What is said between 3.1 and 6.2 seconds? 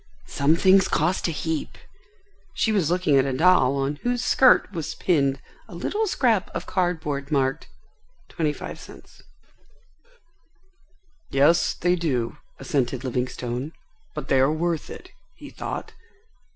at a doll on whose skirt was pinned a little